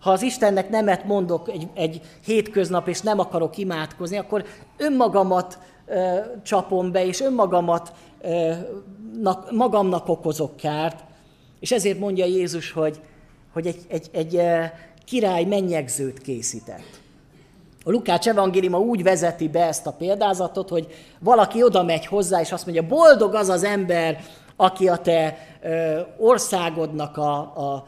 [0.00, 4.44] Ha az Istennek nemet mondok egy, egy hétköznap, és nem akarok imádkozni, akkor
[4.76, 8.52] önmagamat ö, csapom be, és önmagamat ö,
[9.50, 11.04] magamnak okozok kárt,
[11.64, 13.00] és ezért mondja Jézus, hogy,
[13.52, 14.40] hogy egy, egy, egy
[15.04, 17.00] király mennyegzőt készített.
[17.84, 20.86] A Lukács evangéliuma úgy vezeti be ezt a példázatot, hogy
[21.18, 24.24] valaki oda megy hozzá, és azt mondja, boldog az az ember,
[24.56, 25.38] aki a te
[26.18, 27.86] országodnak a, a,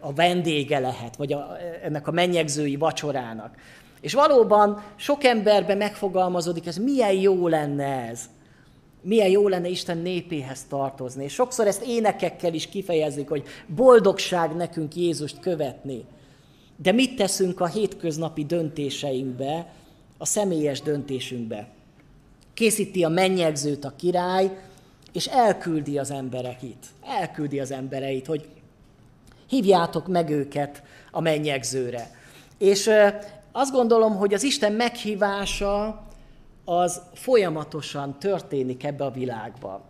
[0.00, 3.54] a vendége lehet, vagy a, ennek a mennyegzői vacsorának.
[4.00, 8.20] És valóban sok emberben megfogalmazódik, ez milyen jó lenne ez
[9.02, 11.24] milyen jó lenne Isten népéhez tartozni.
[11.24, 16.04] És sokszor ezt énekekkel is kifejezik, hogy boldogság nekünk Jézust követni.
[16.76, 19.72] De mit teszünk a hétköznapi döntéseinkbe,
[20.18, 21.68] a személyes döntésünkbe?
[22.54, 24.50] Készíti a mennyegzőt a király,
[25.12, 26.86] és elküldi az embereit.
[27.06, 28.48] Elküldi az embereit, hogy
[29.48, 32.10] hívjátok meg őket a mennyegzőre.
[32.58, 32.90] És
[33.52, 36.02] azt gondolom, hogy az Isten meghívása
[36.64, 39.80] az folyamatosan történik ebbe a világba.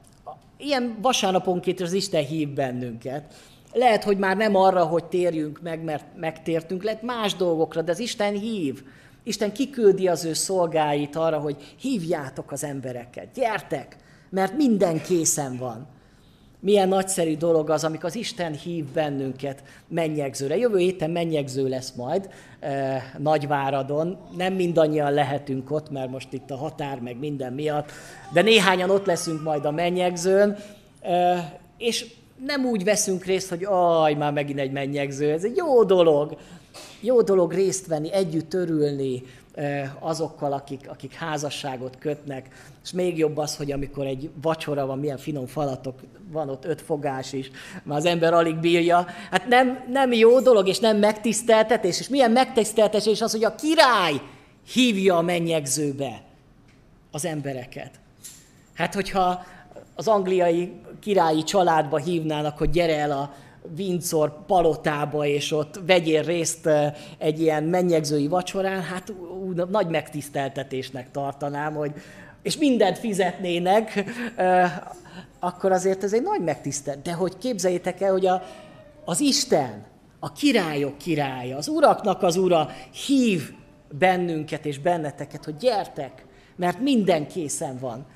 [0.57, 3.35] Ilyen vasárnaponként az Isten hív bennünket.
[3.73, 7.99] Lehet, hogy már nem arra, hogy térjünk meg, mert megtértünk, lehet más dolgokra, de az
[7.99, 8.83] Isten hív.
[9.23, 13.97] Isten kiküldi az ő szolgáit arra, hogy hívjátok az embereket, gyertek,
[14.31, 15.87] mert minden készen van.
[16.65, 20.57] Milyen nagyszerű dolog az, amikor az Isten hív bennünket mennyegzőre.
[20.57, 22.29] Jövő héten mennyegző lesz majd
[22.61, 24.17] eh, Nagyváradon.
[24.37, 27.91] Nem mindannyian lehetünk ott, mert most itt a határ, meg minden miatt,
[28.33, 30.57] de néhányan ott leszünk majd a mennyegzőn,
[31.01, 32.07] eh, és
[32.45, 35.33] nem úgy veszünk részt, hogy aj, már megint egy mennyegző.
[35.33, 36.37] Ez egy jó dolog.
[37.01, 39.23] Jó dolog részt venni, együtt örülni,
[39.99, 42.49] azokkal, akik, akik házasságot kötnek,
[42.85, 46.83] és még jobb az, hogy amikor egy vacsora van, milyen finom falatok, van ott öt
[46.83, 47.51] fogás is,
[47.83, 49.07] már az ember alig bírja.
[49.31, 54.21] Hát nem, nem jó dolog, és nem megtiszteltetés, és milyen megtiszteltetés az, hogy a király
[54.73, 56.23] hívja a mennyegzőbe
[57.11, 57.91] az embereket.
[58.75, 59.45] Hát, hogyha
[59.95, 63.35] az angliai királyi családba hívnának, hogy gyere el a
[63.79, 66.69] Windsor palotába, és ott vegyél részt
[67.19, 69.13] egy ilyen mennyegzői vacsorán, hát
[69.71, 71.93] nagy megtiszteltetésnek tartanám, hogy
[72.43, 74.05] és mindent fizetnének,
[75.41, 77.03] akkor azért ez egy nagy megtisztelt.
[77.03, 78.43] De hogy képzeljétek el, hogy a,
[79.05, 79.85] az Isten,
[80.19, 82.69] a királyok királya, az uraknak az ura
[83.07, 83.51] hív
[83.99, 86.25] bennünket és benneteket, hogy gyertek,
[86.57, 88.07] mert minden készen van.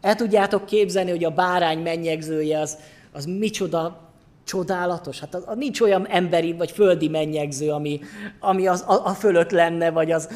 [0.00, 2.78] El tudjátok képzelni, hogy a bárány mennyegzője az,
[3.12, 4.05] az micsoda
[4.46, 5.20] csodálatos.
[5.20, 8.00] Hát az, az nincs olyan emberi vagy földi mennyegző, ami,
[8.40, 10.28] ami az, a, a fölött lenne, vagy az,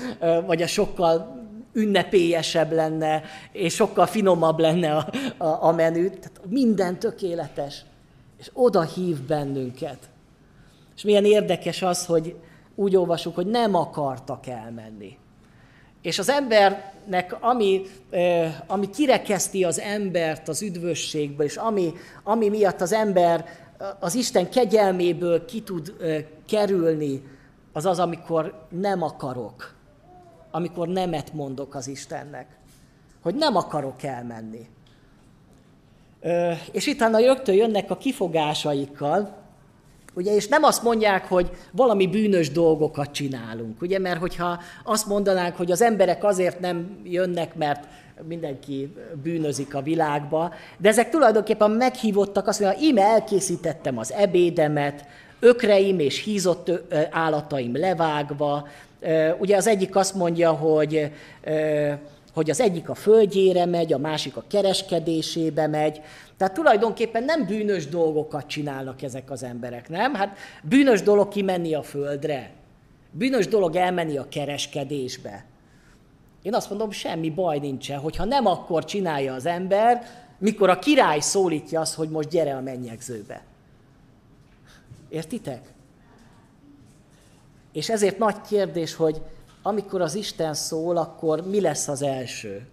[0.47, 1.39] vagy az sokkal
[1.73, 6.09] ünnepélyesebb lenne, és sokkal finomabb lenne a, a, a menü.
[6.09, 7.85] Tehát minden tökéletes.
[8.39, 9.99] És oda hív bennünket.
[10.97, 12.35] És milyen érdekes az, hogy
[12.75, 15.19] úgy olvasjuk, hogy nem akartak elmenni.
[16.03, 17.83] És az embernek, ami,
[18.67, 21.93] ami kirekeszti az embert az üdvösségből, és ami,
[22.23, 23.45] ami miatt az ember
[23.99, 25.97] az Isten kegyelméből ki tud
[26.47, 27.23] kerülni,
[27.73, 29.75] az az, amikor nem akarok,
[30.51, 32.47] amikor nemet mondok az Istennek,
[33.23, 34.69] hogy nem akarok elmenni.
[36.73, 39.39] És itt rögtön jönnek a kifogásaikkal,
[40.15, 45.57] Ugye, és nem azt mondják, hogy valami bűnös dolgokat csinálunk, ugye, mert hogyha azt mondanánk,
[45.57, 47.87] hogy az emberek azért nem jönnek, mert
[48.29, 55.05] mindenki bűnözik a világba, de ezek tulajdonképpen meghívottak azt mondja, íme elkészítettem az ebédemet,
[55.41, 56.71] ökreim és hízott
[57.11, 58.69] állataim levágva.
[59.39, 61.11] Ugye az egyik azt mondja, hogy
[62.35, 66.01] hogy az egyik a földjére megy, a másik a kereskedésébe megy.
[66.37, 70.15] Tehát tulajdonképpen nem bűnös dolgokat csinálnak ezek az emberek, nem?
[70.15, 72.51] Hát bűnös dolog kimenni a földre.
[73.11, 75.45] Bűnös dolog elmenni a kereskedésbe.
[76.43, 80.07] Én azt mondom, semmi baj nincsen, hogyha nem akkor csinálja az ember,
[80.39, 83.43] mikor a király szólítja azt, hogy most gyere a mennyegzőbe.
[85.09, 85.73] Értitek?
[87.73, 89.23] És ezért nagy kérdés, hogy
[89.63, 92.69] amikor az Isten szól, akkor mi lesz az első?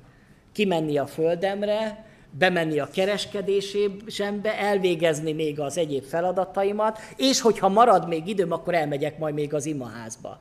[0.51, 8.27] Kimenni a földemre, bemenni a kereskedésembe, elvégezni még az egyéb feladataimat, és hogyha marad még
[8.27, 10.39] időm, akkor elmegyek majd még az imaházba.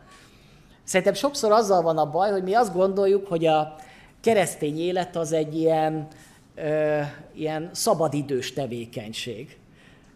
[0.86, 3.74] Szerintem sokszor azzal van a baj, hogy mi azt gondoljuk, hogy a
[4.20, 6.06] keresztény élet az egy ilyen,
[6.54, 7.00] ö,
[7.34, 9.58] ilyen szabadidős tevékenység.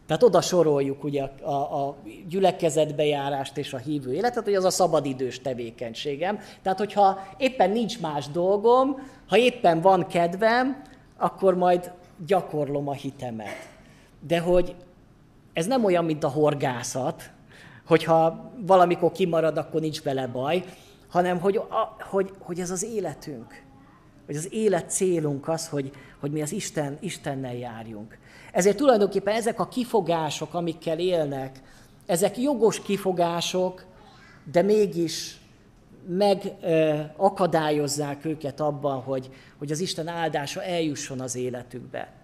[0.07, 1.97] Tehát oda soroljuk ugye a, a, a
[2.29, 6.39] gyülekezetbejárást és a hívő életet, hogy az a szabadidős tevékenységem.
[6.63, 8.97] Tehát, hogyha éppen nincs más dolgom,
[9.29, 10.83] ha éppen van kedvem,
[11.17, 11.93] akkor majd
[12.27, 13.69] gyakorlom a hitemet.
[14.27, 14.75] De hogy
[15.53, 17.31] ez nem olyan, mint a horgászat,
[17.91, 20.65] hogyha valamikor kimarad, akkor nincs vele baj,
[21.09, 23.63] hanem hogy, a, hogy, hogy ez az életünk.
[24.27, 28.19] Hogy az élet célunk az, hogy, hogy mi az Isten, Istennel járjunk.
[28.53, 31.61] Ezért tulajdonképpen ezek a kifogások, amikkel élnek,
[32.07, 33.85] ezek jogos kifogások,
[34.53, 35.41] de mégis
[36.09, 42.20] megakadályozzák őket abban, hogy, hogy az Isten áldása eljusson az életükbe.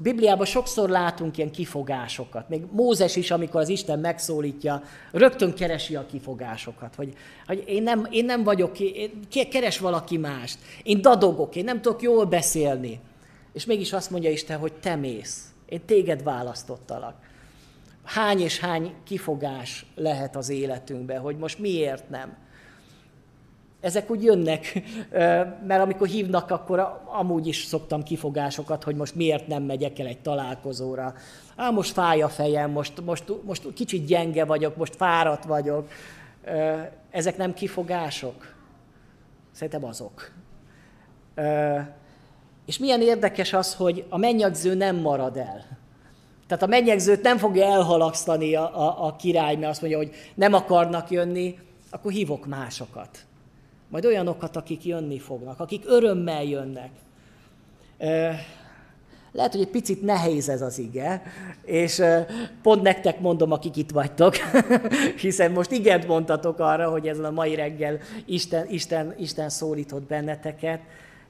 [0.00, 2.48] A Bibliában sokszor látunk ilyen kifogásokat.
[2.48, 4.82] Még Mózes is, amikor az Isten megszólítja,
[5.12, 9.10] rögtön keresi a kifogásokat, hogy, hogy én, nem, én nem vagyok, én,
[9.50, 13.00] keres valaki mást, én dadogok, én nem tudok jól beszélni.
[13.52, 17.14] És mégis azt mondja Isten, hogy te mész, én téged választottalak.
[18.04, 22.36] Hány és hány kifogás lehet az életünkben, hogy most miért nem
[23.80, 24.82] ezek úgy jönnek,
[25.66, 30.18] mert amikor hívnak, akkor amúgy is szoktam kifogásokat, hogy most miért nem megyek el egy
[30.18, 31.14] találkozóra.
[31.56, 35.88] Á, most fáj a fejem, most, most, most kicsit gyenge vagyok, most fáradt vagyok.
[37.10, 38.54] Ezek nem kifogások?
[39.52, 40.32] Szerintem azok.
[42.66, 45.78] És milyen érdekes az, hogy a mennyegző nem marad el.
[46.46, 50.52] Tehát a mennyegzőt nem fogja elhalasztani a, a, a király, mert azt mondja, hogy nem
[50.52, 51.58] akarnak jönni,
[51.90, 53.24] akkor hívok másokat
[53.90, 56.90] majd olyanokat, akik jönni fognak, akik örömmel jönnek.
[59.32, 61.22] Lehet, hogy egy picit nehéz ez az ige,
[61.64, 62.02] és
[62.62, 64.36] pont nektek mondom, akik itt vagytok,
[65.20, 70.80] hiszen most igent mondtatok arra, hogy ezen a mai reggel Isten, Isten, Isten szólított benneteket,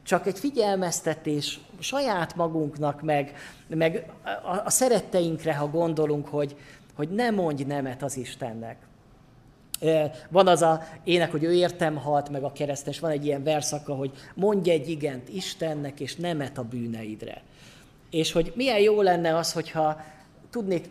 [0.02, 3.34] csak egy figyelmeztetés saját magunknak, meg,
[3.68, 4.10] meg
[4.42, 6.56] a, a szeretteinkre, ha gondolunk, hogy,
[6.94, 8.76] hogy ne mondj nemet az Istennek.
[10.28, 13.94] Van az a ének, hogy ő értem halt, meg a keresztes, van egy ilyen verszaka,
[13.94, 17.42] hogy mondj egy igent Istennek, és nemet a bűneidre.
[18.10, 20.00] És hogy milyen jó lenne az, hogyha
[20.50, 20.88] tudnék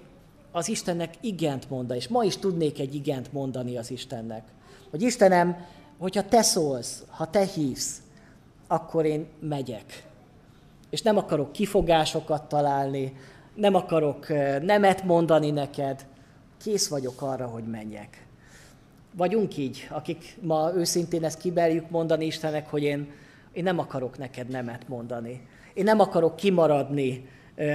[0.51, 4.43] az Istennek igent mondani, és ma is tudnék egy igent mondani az Istennek.
[4.89, 5.65] Hogy Istenem,
[5.97, 8.01] hogyha te szólsz, ha te hívsz,
[8.67, 10.03] akkor én megyek.
[10.89, 13.15] És nem akarok kifogásokat találni,
[13.53, 14.27] nem akarok
[14.61, 16.05] nemet mondani neked,
[16.63, 18.27] kész vagyok arra, hogy menjek.
[19.20, 23.11] Vagyunk így, akik ma őszintén ezt kiberjük mondani Istennek, hogy én,
[23.51, 25.47] én nem akarok neked nemet mondani.
[25.74, 27.30] Én nem akarok kimaradni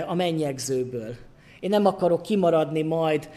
[0.07, 1.15] a mennyegzőből.
[1.61, 3.29] Én nem akarok kimaradni majd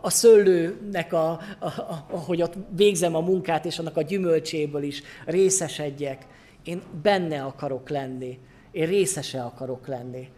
[0.00, 5.02] a szőlőnek, a, a, a, ahogy ott végzem a munkát, és annak a gyümölcséből is
[5.24, 6.26] részesedjek.
[6.64, 8.38] Én benne akarok lenni.
[8.70, 10.28] Én részese akarok lenni.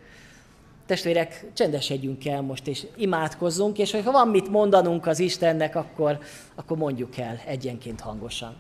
[0.91, 6.19] Testvérek, csendesedjünk el most, és imádkozzunk, és ha van mit mondanunk az Istennek, akkor,
[6.55, 8.57] akkor mondjuk el egyenként hangosan.